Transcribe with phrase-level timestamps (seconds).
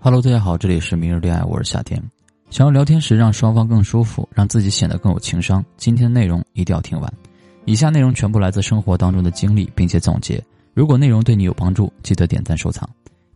[0.00, 2.00] Hello，大家好，这里是明日恋爱，我是夏天。
[2.50, 7.12] 想要聊天时让双方更舒服，让自己显得更有情商，今天的内容一定要听完。
[7.64, 10.42] 以下内容全部来自生活当中的经历，并且总结。
[10.72, 12.88] 如果内容对你有帮助，记得点赞收藏。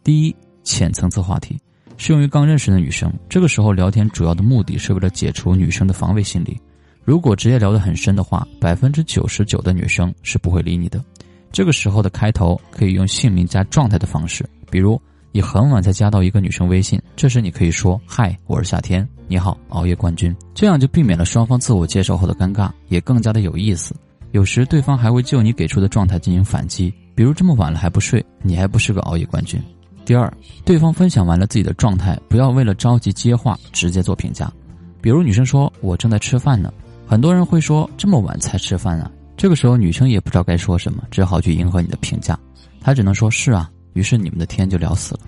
[0.04, 1.58] 第一，浅层次话题
[1.96, 6.56] 适用于刚认识的女生，这个时候聊天主要的目的是为了解除女生的防卫心理。
[7.02, 11.04] 如果直接聊得很深的话，百分之九十九的女生是不会理你的。
[11.50, 15.00] 这个时候的开头可以用姓名加状态的方式，比如。
[15.34, 23.96] 你很晚才加到一个女生微信，这时你可以说：“嗨，我是夏天，你好，熬夜冠军。”这样就避免了双方自我介绍后的尴尬，也更加的有意思。
[24.32, 29.58] 有时对方还会就你给出的状态进行反击，比如这么晚了还不睡，你还不是个熬夜冠军。
[30.04, 30.30] 第二，
[30.66, 34.52] 对方分享完了自己的状态，不要为了着急接话直接做评价。
[35.00, 36.70] 比如女生说：“我正在吃饭呢。”
[37.08, 42.38] 很多人会说：“这么晚才吃饭啊？”这个时候女生也不知道该说什么，只好去迎合你的评价，
[42.82, 43.70] 她只能说是啊。
[43.94, 45.20] 于是你们的天就聊死了。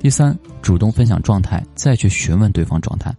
[0.00, 3.14] 第三，主动分享状态，再去询问对方状态。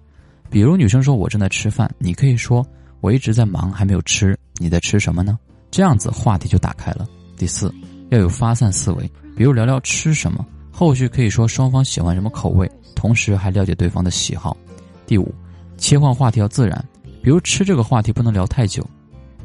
[0.49, 2.65] 比如女生说：“我正在吃饭。”你可以说
[3.01, 4.37] ：“我一直在忙，还没有吃。
[4.55, 5.37] 你在吃什么呢？”
[5.69, 7.07] 这样子话题就打开了。
[7.37, 7.73] 第四，
[8.09, 14.57] 要有发散思维，比如聊聊吃什么，后续可以说双方喜欢什么口味，同时还了解对方的喜好。
[15.05, 15.33] 第五，
[15.77, 16.83] 切换话题要自然，
[17.21, 18.83] 比如吃这个话题不能聊太久。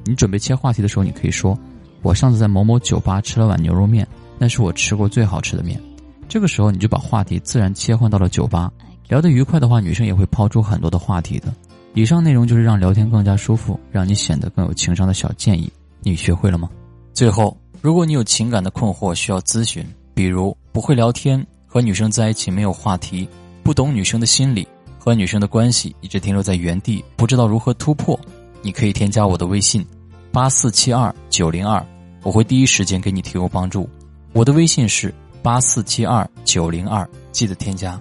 [0.04, 1.58] 你准备切话题的时候，你可以说
[2.00, 4.06] ：“我上次在某某酒吧吃了碗牛肉面。”
[4.44, 5.80] 那是我吃过最好吃的面，
[6.28, 8.70] 这个时候你就把话题自然切换到了酒吧，
[9.08, 11.50] 聊得愉快的话，女生也会抛出很多的话题的。
[11.94, 16.68] 以上内容就是让聊天更加舒服，让你显得更有情商的小建议，你学会了吗？
[17.14, 23.26] 最后，如果你有情感的困惑需要咨询，比如不会聊天，和女生在一起没有话题，
[23.62, 28.20] 不懂女生的心理，和女生的关系一直停留在原地，不知道如何突破，
[28.60, 29.82] 你可以添加我的微信，
[30.30, 31.82] 八四七二九零二，
[32.22, 33.88] 我会第一时间给你提供帮助。
[34.34, 37.98] 我的微信是八四七二九零二，记得添加。